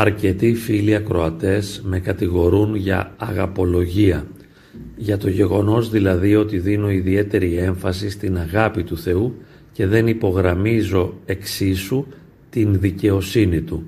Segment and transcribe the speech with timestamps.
[0.00, 4.26] Αρκετοί φίλοι ακροατές με κατηγορούν για αγαπολογία,
[4.96, 9.34] για το γεγονός δηλαδή ότι δίνω ιδιαίτερη έμφαση στην αγάπη του Θεού
[9.72, 12.06] και δεν υπογραμμίζω εξίσου
[12.50, 13.86] την δικαιοσύνη Του.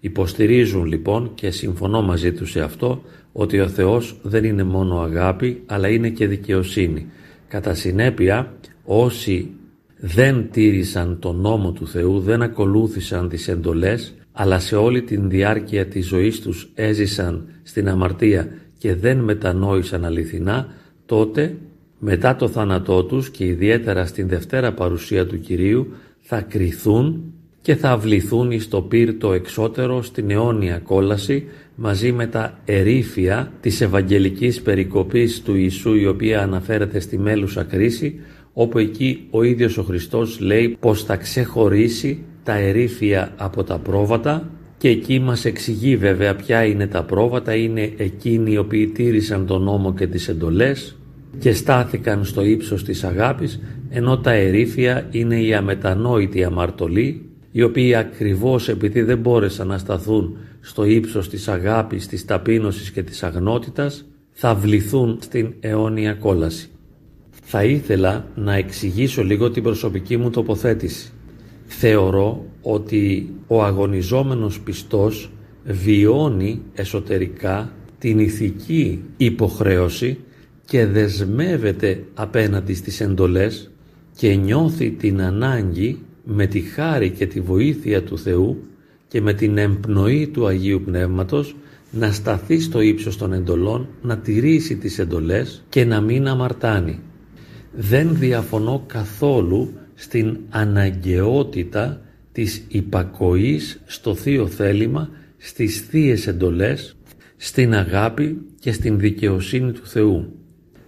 [0.00, 3.02] Υποστηρίζουν λοιπόν και συμφωνώ μαζί τους σε αυτό
[3.32, 7.06] ότι ο Θεός δεν είναι μόνο αγάπη αλλά είναι και δικαιοσύνη.
[7.48, 8.52] Κατά συνέπεια
[8.84, 9.50] όσοι
[9.96, 15.86] δεν τήρησαν τον νόμο του Θεού, δεν ακολούθησαν τις εντολές αλλά σε όλη την διάρκεια
[15.86, 18.48] της ζωής τους έζησαν στην αμαρτία
[18.78, 20.68] και δεν μετανόησαν αληθινά,
[21.06, 21.56] τότε
[21.98, 25.86] μετά το θάνατό τους και ιδιαίτερα στην Δευτέρα παρουσία του Κυρίου
[26.20, 32.58] θα κριθούν και θα αυληθούν εις το πύρτο εξώτερο στην αιώνια κόλαση μαζί με τα
[32.64, 38.20] ερήφια της Ευαγγελικής περικοπής του Ιησού η οποία αναφέρεται στη μέλουσα κρίση
[38.52, 44.50] όπου εκεί ο ίδιος ο Χριστός λέει πως θα ξεχωρίσει τα ερήφια από τα πρόβατα
[44.78, 49.62] και εκεί μας εξηγεί βέβαια ποια είναι τα πρόβατα, είναι εκείνοι οι οποίοι τήρησαν τον
[49.62, 50.96] νόμο και τις εντολές
[51.38, 57.94] και στάθηκαν στο ύψος της αγάπης, ενώ τα ερήφια είναι οι αμετανόητοι αμαρτωλοί, οι οποίοι
[57.94, 64.04] ακριβώς επειδή δεν μπόρεσαν να σταθούν στο ύψος της αγάπης, της ταπείνωσης και της αγνότητας,
[64.32, 66.68] θα βληθούν στην αιώνια κόλαση.
[67.42, 71.12] Θα ήθελα να εξηγήσω λίγο την προσωπική μου τοποθέτηση
[71.68, 75.30] θεωρώ ότι ο αγωνιζόμενος πιστός
[75.64, 80.18] βιώνει εσωτερικά την ηθική υποχρέωση
[80.64, 83.70] και δεσμεύεται απέναντι στις εντολές
[84.16, 88.62] και νιώθει την ανάγκη με τη χάρη και τη βοήθεια του Θεού
[89.08, 91.56] και με την εμπνοή του Αγίου Πνεύματος
[91.90, 97.00] να σταθεί στο ύψος των εντολών, να τηρήσει τις εντολές και να μην αμαρτάνει.
[97.72, 102.00] Δεν διαφωνώ καθόλου στην αναγκαιότητα
[102.32, 106.96] της υπακοής στο Θείο Θέλημα, στις Θείες Εντολές,
[107.36, 110.32] στην αγάπη και στην δικαιοσύνη του Θεού.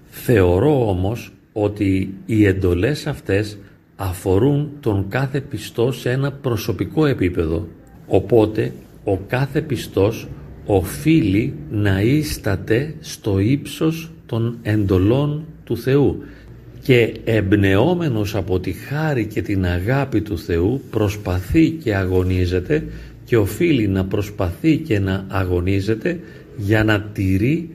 [0.04, 3.58] Θεωρώ όμως ότι οι εντολές αυτές
[3.96, 7.68] αφορούν τον κάθε πιστός σε ένα προσωπικό επίπεδο.
[8.06, 8.72] Οπότε
[9.04, 10.28] ο κάθε πιστός
[10.66, 16.22] οφείλει να ίσταται στο ύψος των εντολών του Θεού
[16.82, 22.84] και εμπνεόμενος από τη χάρη και την αγάπη του Θεού προσπαθεί και αγωνίζεται
[23.24, 26.20] και οφείλει να προσπαθεί και να αγωνίζεται
[26.56, 27.70] για να τηρεί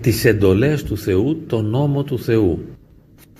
[0.00, 2.64] τις εντολές του Θεού, τον νόμο του Θεού.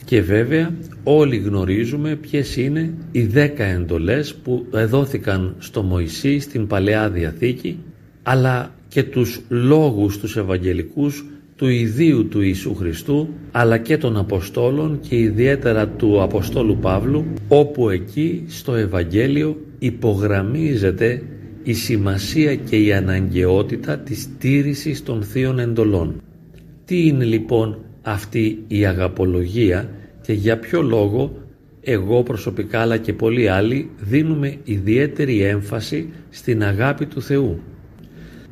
[0.05, 7.11] Και βέβαια όλοι γνωρίζουμε ποιες είναι οι δέκα εντολές που δόθηκαν στο Μωυσή στην Παλαιά
[7.11, 7.79] Διαθήκη
[8.23, 11.25] αλλά και τους λόγους τους Ευαγγελικούς
[11.63, 17.89] του ιδίου του Ιησού Χριστού αλλά και των Αποστόλων και ιδιαίτερα του Αποστόλου Παύλου όπου
[17.89, 21.23] εκεί στο Ευαγγέλιο υπογραμμίζεται
[21.63, 26.23] η σημασία και η αναγκαιότητα της τήρησης των θείων εντολών.
[26.85, 29.91] Τι είναι λοιπόν αυτή η αγαπολογία
[30.23, 31.33] και για ποιο λόγο
[31.81, 37.61] εγώ προσωπικά αλλά και πολλοί άλλοι δίνουμε ιδιαίτερη έμφαση στην αγάπη του Θεού;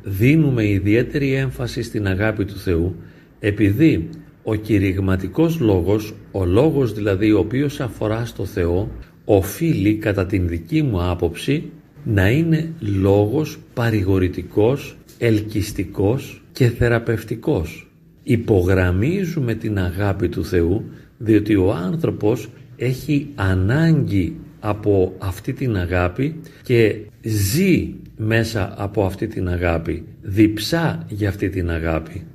[0.03, 2.95] Δίνουμε ιδιαίτερη έμφαση στην αγάπη του Θεού
[3.39, 4.09] επειδή
[4.43, 8.91] ο κηρυγματικός λόγος, ο λόγος δηλαδή ο οποίος αφορά στο Θεό,
[9.25, 11.71] οφείλει κατά την δική μου άποψη
[12.03, 17.91] να είναι λόγος παρηγορητικός, ελκυστικός και θεραπευτικός.
[18.23, 20.83] Υπογραμμίζουμε την αγάπη του Θεού
[21.17, 27.93] διότι ο άνθρωπος έχει ανάγκη από αυτή την αγάπη και ζει
[28.23, 32.25] μέσα από αυτή την αγάπη, διψά για αυτή την αγάπη.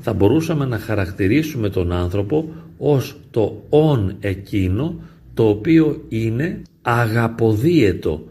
[0.00, 2.48] Θα μπορούσαμε να χαρακτηρίσουμε τον άνθρωπο
[2.78, 5.00] ως το «ον» εκείνο
[5.34, 8.28] το οποίο είναι αγαποδίαιτο,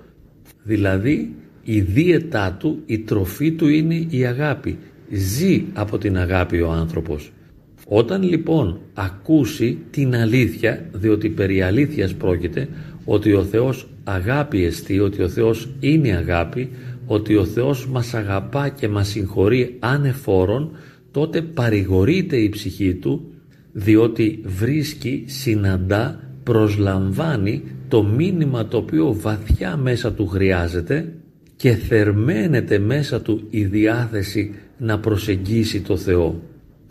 [0.63, 4.77] δηλαδή η δίαιτά του, η τροφή του είναι η αγάπη.
[5.11, 7.31] Ζει από την αγάπη ο άνθρωπος.
[7.87, 12.67] Όταν λοιπόν ακούσει την αλήθεια, διότι περί αλήθειας πρόκειται,
[13.05, 16.69] ότι ο Θεός αγάπη εστί, ότι ο Θεός είναι αγάπη,
[17.05, 20.71] ότι ο Θεός μας αγαπά και μας συγχωρεί ανεφόρον,
[21.11, 23.33] τότε παρηγορείται η ψυχή του,
[23.71, 31.13] διότι βρίσκει, συναντά, προσλαμβάνει το μήνυμα το οποίο βαθιά μέσα του χρειάζεται
[31.55, 36.41] και θερμαίνεται μέσα του η διάθεση να προσεγγίσει το Θεό.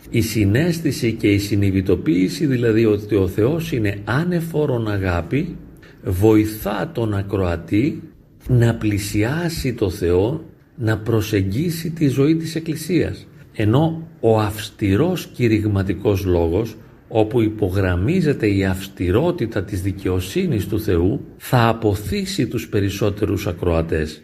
[0.09, 5.55] Η συνέστηση και η συνειδητοποίηση δηλαδή ότι ο Θεός είναι άνεφορον αγάπη
[6.03, 8.01] βοηθά τον ακροατή
[8.47, 10.45] να πλησιάσει το Θεό,
[10.75, 13.27] να προσεγγίσει τη ζωή της Εκκλησίας.
[13.53, 16.75] Ενώ ο αυστηρός κηρυγματικός λόγος,
[17.07, 24.21] όπου υπογραμμίζεται η αυστηρότητα της δικαιοσύνης του Θεού, θα αποθήσει τους περισσότερους ακροατές.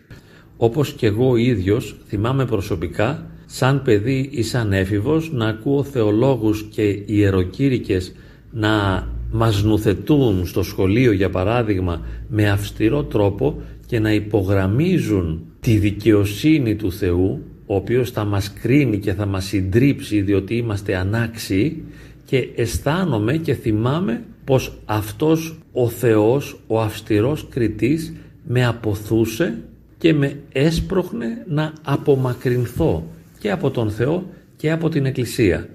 [0.58, 7.04] όπως και εγώ ίδιος θυμάμαι προσωπικά σαν παιδί ή σαν έφηβος να ακούω θεολόγους και
[7.06, 8.16] ιεροκήρυκες
[8.52, 16.76] να μας νουθετούν στο σχολείο για παράδειγμα με αυστηρό τρόπο και να υπογραμμίζουν τη δικαιοσύνη
[16.76, 21.84] του Θεού ο οποίος θα μας κρίνει και θα μας συντρίψει διότι είμαστε ανάξιοι
[22.26, 28.14] και αισθάνομαι και θυμάμαι πως αυτός ο Θεός, ο αυστηρός κριτής
[28.48, 29.58] με αποθούσε
[29.98, 33.08] και με έσπροχνε να απομακρυνθώ
[33.40, 34.24] και από τον Θεό
[34.56, 35.70] και από την Εκκλησία.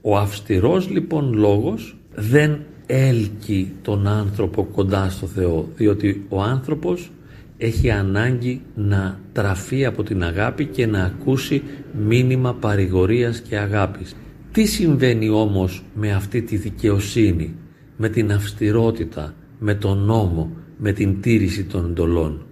[0.00, 7.10] Ο αυστηρός λοιπόν λόγος δεν έλκει τον άνθρωπο κοντά στο Θεό διότι ο άνθρωπος
[7.62, 11.62] έχει ανάγκη να τραφεί από την αγάπη και να ακούσει
[12.06, 14.16] μήνυμα παρηγορίας και αγάπης.
[14.52, 17.54] Τι συμβαίνει όμως με αυτή τη δικαιοσύνη,
[17.96, 22.46] με την αυστηρότητα, με τον νόμο, με την τήρηση των εντολών;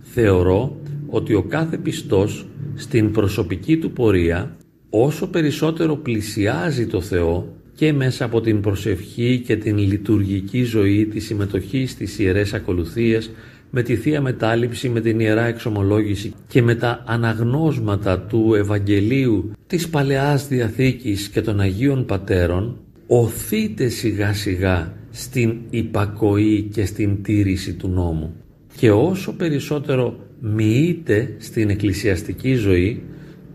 [0.00, 4.56] Θεωρώ ότι ο κάθε πιστός στην προσωπική του πορεία
[4.90, 11.20] όσο περισσότερο πλησιάζει το Θεό και μέσα από την προσευχή και την λειτουργική ζωή, τη
[11.20, 13.30] συμμετοχή στις ιερές ακολουθίες,
[13.70, 19.88] με τη Θεία Μετάληψη, με την Ιερά Εξομολόγηση και με τα αναγνώσματα του Ευαγγελίου της
[19.88, 22.76] Παλαιάς Διαθήκης και των Αγίων Πατέρων,
[23.06, 28.34] οθείτε σιγά σιγά στην υπακοή και στην τήρηση του νόμου.
[28.76, 33.02] Και όσο περισσότερο μοιείται στην εκκλησιαστική ζωή,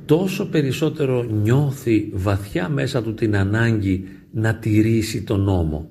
[0.06, 5.90] τόσο περισσότερο νιώθει βαθιά μέσα του την ανάγκη να τηρήσει τον νόμο.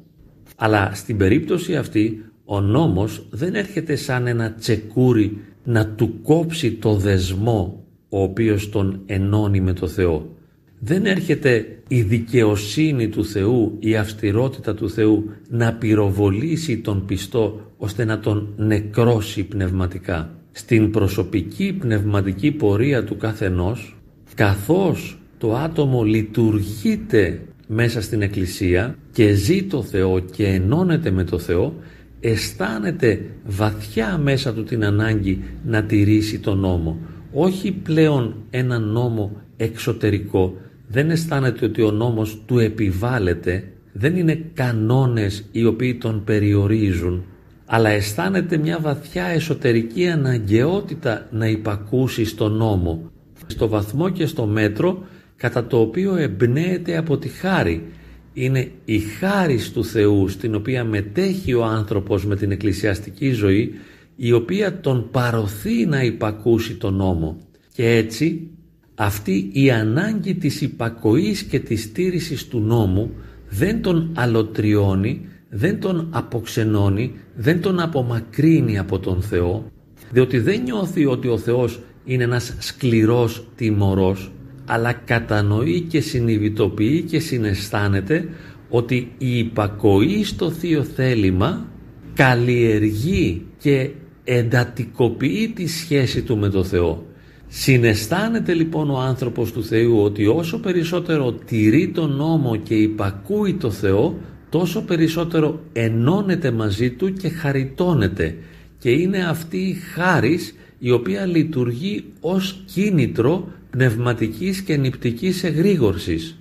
[0.57, 6.95] Αλλά στην περίπτωση αυτή ο νόμος δεν έρχεται σαν ένα τσεκούρι να του κόψει το
[6.95, 10.37] δεσμό ο οποίος τον ενώνει με το Θεό.
[10.79, 18.05] Δεν έρχεται η δικαιοσύνη του Θεού, η αυστηρότητα του Θεού να πυροβολήσει τον πιστό ώστε
[18.05, 20.31] να τον νεκρώσει πνευματικά.
[20.53, 23.97] Στην προσωπική πνευματική πορεία του καθενός,
[24.35, 31.39] καθώς το άτομο λειτουργείται μέσα στην Εκκλησία και ζει το Θεό και ενώνεται με το
[31.39, 31.75] Θεό,
[32.23, 36.99] αισθάνεται βαθιά μέσα του την ανάγκη να τηρήσει τον νόμο.
[37.33, 40.57] Όχι πλέον ένα νόμο εξωτερικό.
[40.89, 43.65] Δεν αισθάνεται ότι ο νόμος του επιβάλλεται.
[43.93, 47.25] Δεν είναι κανόνες οι οποίοι τον περιορίζουν.
[47.67, 53.11] Αλλά αισθάνεται μια βαθιά εσωτερική αναγκαιότητα να υπακούσει στον νόμο.
[53.47, 55.05] Στο βαθμό και στο μέτρο
[55.37, 57.83] κατά το οποίο εμπνέεται από τη χάρη
[58.33, 63.73] είναι η χάρη του Θεού στην οποία μετέχει ο άνθρωπος με την εκκλησιαστική ζωή
[64.17, 67.37] η οποία τον παροθεί να υπακούσει τον νόμο.
[67.73, 68.51] Και έτσι
[68.95, 73.11] αυτή η ανάγκη της υπακοής και της στήρησης του νόμου
[73.49, 79.71] δεν τον αλωτριώνει, δεν τον αποξενώνει, δεν τον απομακρύνει από τον Θεό
[80.13, 84.33] διότι δεν νιώθει ότι ο Θεός είναι ένας σκληρός τιμωρός
[84.67, 88.29] αλλά κατανοεί και συνειδητοποιεί και συναισθάνεται
[88.69, 91.67] ότι η υπακοή στο Θείο Θέλημα
[92.15, 93.91] καλλιεργεί και
[94.25, 97.07] εντατικοποιεί τη σχέση του με το Θεό.
[97.49, 103.71] Συναισθάνεται λοιπόν ο άνθρωπος του Θεού ότι όσο περισσότερο τηρεί τον νόμο και υπακούει το
[103.71, 108.37] Θεό τόσο περισσότερο ενώνεται μαζί του και χαριτώνεται
[108.79, 116.39] και είναι αυτή η χάρις η οποία λειτουργεί ως κίνητρο πνευματικής και νηπτικής εγρήγορσης.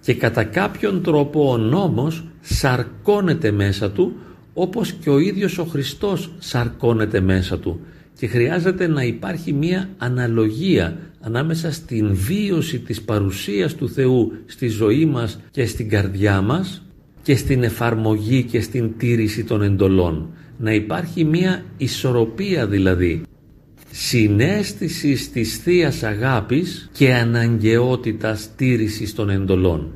[0.00, 4.16] Και κατά κάποιον τρόπο ο νόμος σαρκώνεται μέσα του
[4.54, 7.80] όπως και ο ίδιος ο Χριστός σαρκώνεται μέσα του.
[8.18, 15.06] Και χρειάζεται να υπάρχει μία αναλογία ανάμεσα στην βίωση της παρουσίας του Θεού στη ζωή
[15.06, 16.82] μας και στην καρδιά μας
[17.22, 20.28] και στην εφαρμογή και στην τήρηση των εντολών.
[20.58, 23.22] Να υπάρχει μία ισορροπία δηλαδή
[23.94, 29.92] συνέστησης της θείας Αγάπης και αναγκαιότητας τήρησης των εντολών.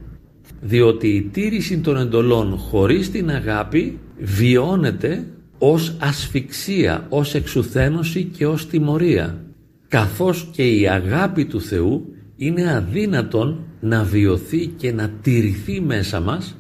[0.60, 5.26] Διότι η τήρηση των εντολών χωρίς την αγάπη βιώνεται
[5.58, 9.40] ως ασφυξία, ως εξουθένωση και ως τιμωρία.
[9.88, 12.04] Καθώς και η αγάπη του Θεού
[12.36, 16.56] είναι αδύνατον να βιωθεί και να τηρηθεί μέσα μας,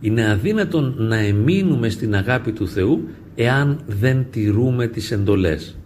[0.00, 5.76] είναι αδύνατον να εμείνουμε στην αγάπη του Θεού εάν δεν τηρούμε τις εντολές.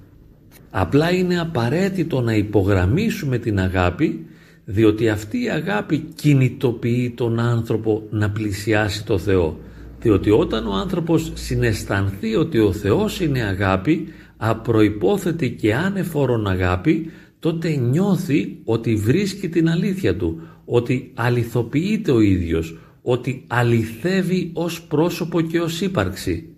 [0.71, 4.27] Απλά είναι απαραίτητο να υπογραμμίσουμε την αγάπη
[4.65, 9.59] διότι αυτή η αγάπη κινητοποιεί τον άνθρωπο να πλησιάσει το Θεό.
[10.01, 17.77] Διότι όταν ο άνθρωπος συναισθανθεί ότι ο Θεός είναι αγάπη, απροϋπόθετη και άνεφορον αγάπη, τότε
[17.77, 25.61] νιώθει ότι βρίσκει την αλήθεια του, ότι αληθοποιείται ο ίδιος, ότι αληθεύει ως πρόσωπο και
[25.61, 26.50] ως ύπαρξη.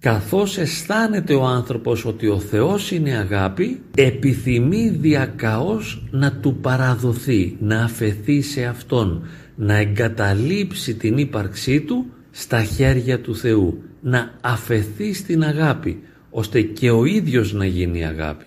[0.00, 7.82] Καθώς αισθάνεται ο άνθρωπος ότι ο Θεός είναι αγάπη επιθυμεί διακαώς να του παραδοθεί, να
[7.82, 9.26] αφαιθεί σε Αυτόν,
[9.56, 16.90] να εγκαταλείψει την ύπαρξή του στα χέρια του Θεού, να αφαιθεί στην αγάπη, ώστε και
[16.90, 18.44] ο ίδιος να γίνει αγάπη.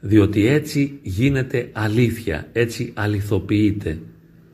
[0.00, 3.98] Διότι έτσι γίνεται αλήθεια, έτσι αληθοποιείται.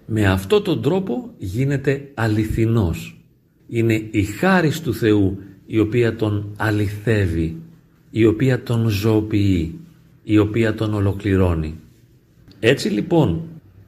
[0.06, 3.24] Με αυτό τον τρόπο γίνεται αληθινός.
[3.68, 7.56] Είναι η χάρη του Θεού η οποία τον αληθεύει,
[8.10, 9.78] η οποία τον ζωοποιεί,
[10.22, 11.74] η οποία τον ολοκληρώνει.
[12.60, 13.42] Έτσι λοιπόν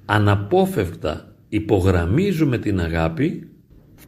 [0.04, 3.48] αναπόφευκτα υπογραμμίζουμε την αγάπη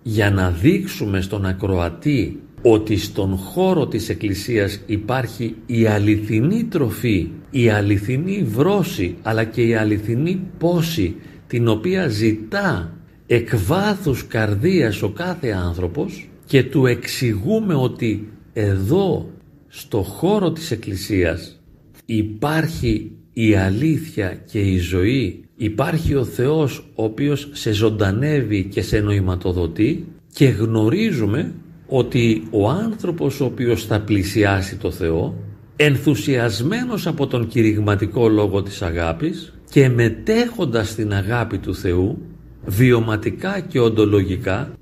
[0.02, 7.68] για να δείξουμε στον ακροατή ότι στον χώρο της Εκκλησίας υπάρχει η αληθινή τροφή, η
[7.68, 12.92] αληθινή βρώση αλλά και η αληθινή πόση την οποία ζητά
[13.26, 19.30] εκ βάθους καρδίας ο κάθε άνθρωπος και του εξηγούμε ότι εδώ
[19.68, 21.60] στο χώρο της Εκκλησίας
[22.06, 29.00] υπάρχει η αλήθεια και η ζωή, υπάρχει ο Θεός ο οποίος σε ζωντανεύει και σε
[29.00, 31.54] νοηματοδοτεί και γνωρίζουμε
[31.86, 35.34] ότι ο άνθρωπος ο οποίος θα πλησιάσει το Θεό
[35.76, 42.18] ενθουσιασμένος από τον κηρυγματικό λόγο της αγάπης και μετέχοντας στην αγάπη του Θεού
[42.64, 44.72] βιωματικά και οντολογικά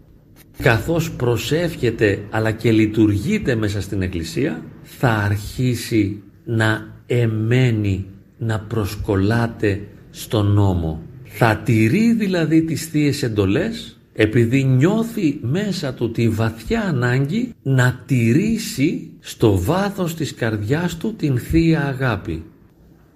[0.62, 8.06] καθώς προσεύχεται αλλά και λειτουργείται μέσα στην Εκκλησία θα αρχίσει να εμένει,
[8.38, 11.02] να προσκολάται στον νόμο.
[11.24, 19.10] Θα τηρεί δηλαδή τις θείες εντολές επειδή νιώθει μέσα του τη βαθιά ανάγκη να τηρήσει
[19.20, 22.44] στο βάθος της καρδιάς του την Θεία Αγάπη.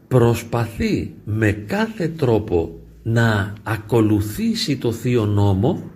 [0.08, 5.90] Προσπαθεί με κάθε τρόπο να ακολουθήσει το Θείο Νόμο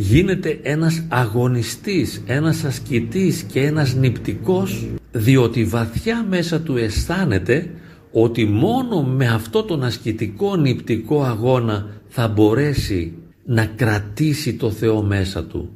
[0.00, 7.70] γίνεται ένας αγωνιστής, ένας ασκητής και ένας νηπτικός διότι βαθιά μέσα του αισθάνεται
[8.12, 13.12] ότι μόνο με αυτό τον ασκητικό νηπτικό αγώνα θα μπορέσει
[13.44, 15.70] να κρατήσει το Θεό μέσα του.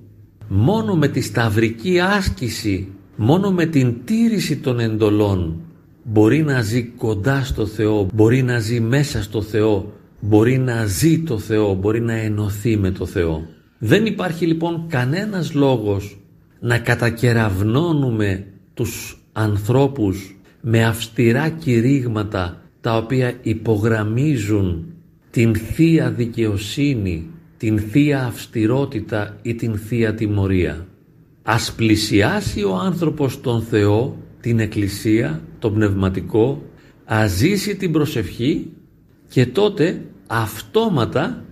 [0.48, 5.60] Μόνο με τη σταυρική άσκηση, μόνο με την τήρηση των εντολών
[6.04, 11.18] μπορεί να ζει κοντά στο Θεό, μπορεί να ζει μέσα στο Θεό, μπορεί να ζει
[11.18, 13.46] το Θεό, μπορεί να ενωθεί με το Θεό.
[13.84, 16.18] Δεν υπάρχει λοιπόν κανένας λόγος
[16.60, 24.84] να κατακεραυνώνουμε τους ανθρώπους με αυστηρά κηρύγματα τα οποία υπογραμμίζουν
[25.30, 30.86] την θεία δικαιοσύνη, την θεία αυστηρότητα ή την θεία τιμωρία.
[31.42, 36.62] Ας πλησιάσει ο άνθρωπος τον Θεό, την Εκκλησία, τον Πνευματικό,
[37.04, 38.70] ας ζήσει την προσευχή
[39.28, 41.44] και τότε αυτόματα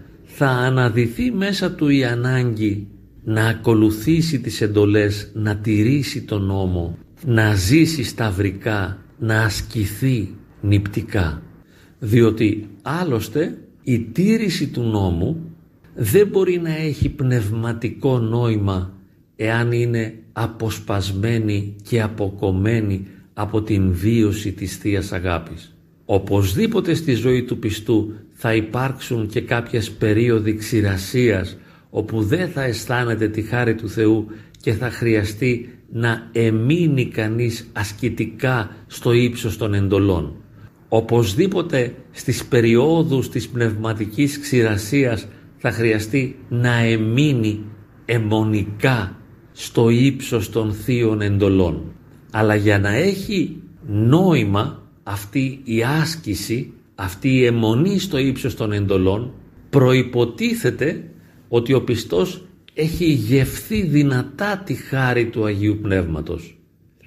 [0.42, 2.86] θα αναδυθεί μέσα του η ανάγκη
[3.24, 10.28] να ακολουθήσει τις εντολές, να τηρήσει τον νόμο, να ζήσει σταυρικά, να ασκηθεί
[10.60, 11.42] νηπτικά.
[11.98, 15.54] Διότι άλλωστε η τήρηση του νόμου
[15.94, 18.92] δεν μπορεί να έχει πνευματικό νόημα
[19.36, 25.74] εάν είναι αποσπασμένη και αποκομμένη από την βίωση της Θείας Αγάπης.
[26.04, 31.56] Οπωσδήποτε στη ζωή του πιστού θα υπάρξουν και κάποιες περίοδοι ξηρασίας
[31.90, 34.26] όπου δεν θα αισθάνεται τη χάρη του Θεού
[34.60, 40.36] και θα χρειαστεί να εμείνει κανείς ασκητικά στο ύψος των εντολών.
[40.88, 47.64] Οπωσδήποτε στις περιόδους της πνευματικής ξηρασίας θα χρειαστεί να εμείνει
[48.04, 49.16] αιμονικά
[49.52, 51.92] στο ύψος των θείων εντολών.
[52.30, 59.32] Αλλά για να έχει νόημα αυτή η άσκηση, αυτή η αιμονή στο ύψος των εντολών
[59.70, 61.04] προϋποτίθεται
[61.48, 66.58] ότι ο πιστός έχει γευθεί δυνατά τη χάρη του Αγίου Πνεύματος.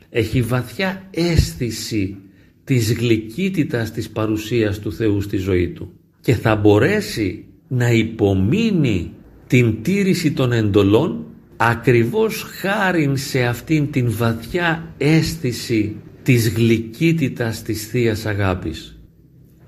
[0.10, 2.18] Έχει βαθιά αίσθηση
[2.64, 9.12] της γλυκύτητας της παρουσίας του Θεού στη ζωή του και θα μπορέσει να υπομείνει
[9.48, 11.26] την τήρηση των εντολών
[11.58, 18.98] ακριβώς χάριν σε αυτήν την βαθιά αίσθηση της γλυκύτητας της Θείας Αγάπης.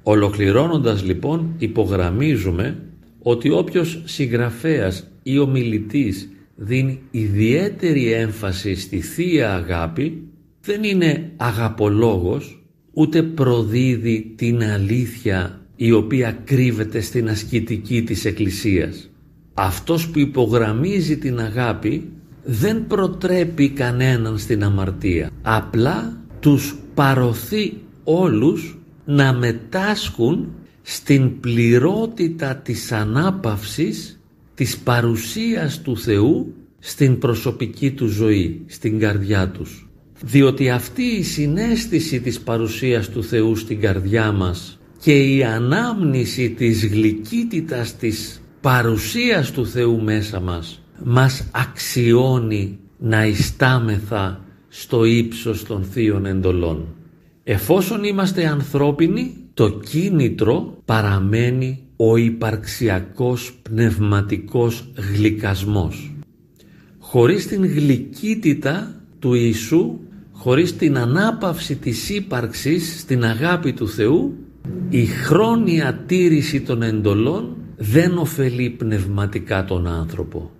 [0.07, 2.77] Ολοκληρώνοντας λοιπόν υπογραμμίζουμε
[3.21, 10.21] ότι όποιος συγγραφέας ή ομιλητής δίνει ιδιαίτερη έμφαση στη Θεία Αγάπη
[10.61, 19.09] δεν είναι αγαπολόγος ούτε προδίδει την αλήθεια η οποία κρύβεται στην ασκητική της Εκκλησίας.
[19.53, 22.09] Αυτός που υπογραμμίζει την αγάπη
[22.43, 25.29] δεν προτρέπει κανέναν στην αμαρτία.
[25.41, 34.19] Απλά τους παροθεί όλους να μετάσχουν στην πληρότητα της ανάπαυσης
[34.55, 39.85] της παρουσίας του Θεού στην προσωπική του ζωή, στην καρδιά τους.
[40.21, 46.85] διότι αυτή η συνέστηση της παρουσίας του Θεού στην καρδιά μας και η ανάμνηση της
[46.85, 56.25] γλυκύτητας της παρουσίας του Θεού μέσα μας μας αξιώνει να ιστάμεθα στο ύψος των θείων
[56.25, 56.94] εντολών.
[57.47, 66.15] Εφόσον είμαστε ανθρώπινοι, το κίνητρο παραμένει ο υπαρξιακός πνευματικός γλυκασμός.
[66.99, 69.99] Χωρίς την γλυκύτητα του Ιησού,
[70.31, 74.37] χωρίς την ανάπαυση της ύπαρξης στην αγάπη του Θεού,
[74.89, 80.51] η χρόνια τήρηση των εντολών δεν ωφελεί πνευματικά τον άνθρωπο,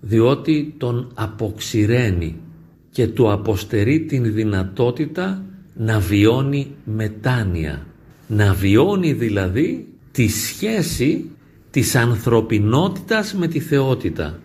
[0.00, 2.36] διότι τον αποξηραίνει
[2.90, 5.44] και του αποστερεί την δυνατότητα
[5.82, 7.86] να βιώνει μετάνοια,
[8.26, 11.30] να βιώνει δηλαδή τη σχέση
[11.70, 14.38] της ανθρωπινότητας με τη θεότητα.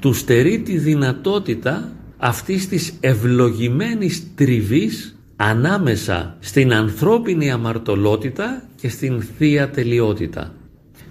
[0.00, 9.70] Του στερεί τη δυνατότητα αυτής της ευλογημένης τριβής ανάμεσα στην ανθρώπινη αμαρτωλότητα και στην θεία
[9.70, 10.54] τελειότητα.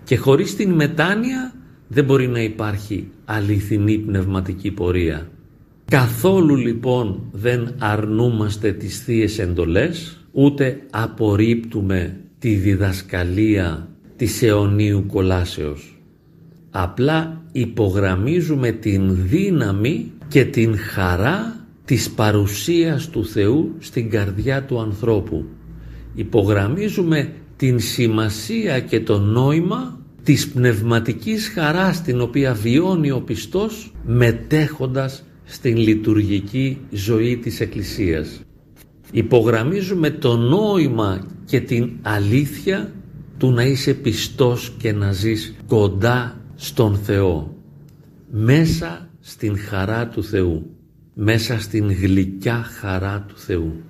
[0.04, 1.54] Και χωρίς την μετάνοια
[1.88, 5.30] δεν μπορεί να υπάρχει αληθινή πνευματική πορεία.
[5.90, 16.02] Καθόλου λοιπόν δεν αρνούμαστε τις θείες εντολές, ούτε απορρίπτουμε τη διδασκαλία της αιωνίου κολάσεως.
[16.72, 25.46] Απλά υπογραμμίζουμε την δύναμη και την χαρά της παρουσίας του Θεού στην καρδιά του ανθρώπου.
[26.16, 35.24] Υπογραμμίζουμε την σημασία και το νόημα της πνευματικής χαράς την οποία βιώνει ο πιστός μετέχοντας
[35.50, 38.42] στην λειτουργική ζωή της Εκκλησίας.
[39.12, 42.94] Υπογραμμίζουμε το νόημα και την αλήθεια
[43.38, 47.56] του να είσαι πιστός και να ζεις κοντά στον Θεό
[48.32, 50.80] μέσα στην χαρά του Θεού
[51.22, 53.84] μέσα στην γλυκιά χαρά του Θεού.